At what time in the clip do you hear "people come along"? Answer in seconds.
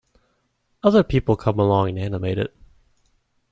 1.03-1.89